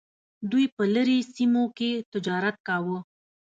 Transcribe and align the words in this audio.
دوی 0.51 0.65
په 0.75 0.83
لرې 0.93 1.17
سیمو 1.33 1.63
کې 1.77 1.91
تجارت 2.13 2.57
کاوه. 2.67 2.97